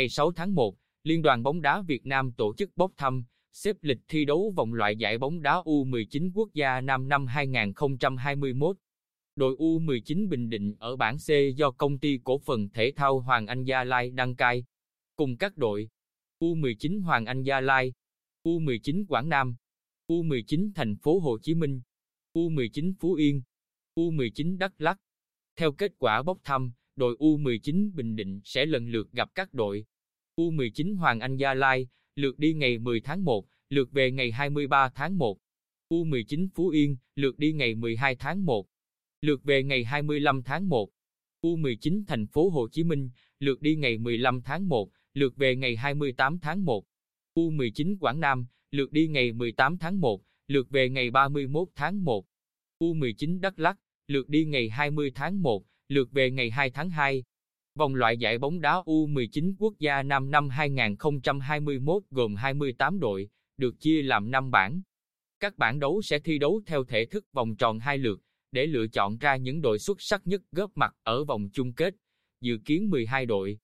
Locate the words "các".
15.36-15.56, 29.34-29.54, 65.40-65.58